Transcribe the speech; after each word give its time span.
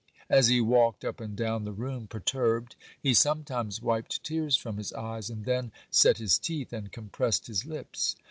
As 0.31 0.47
he 0.47 0.59
walked 0.59 1.05
up 1.05 1.21
and 1.21 1.35
down 1.37 1.63
the 1.63 1.71
room 1.71 2.07
perturbed, 2.07 2.75
he 2.99 3.13
sometimes 3.13 3.83
wiped 3.83 4.23
tears 4.23 4.55
from 4.55 4.77
his 4.77 4.91
eyes, 4.93 5.29
and 5.29 5.45
then 5.45 5.71
set 5.91 6.17
his 6.17 6.39
teeth, 6.39 6.73
and 6.73 6.91
compressed 6.91 7.45
his 7.45 7.67
lips. 7.67 8.15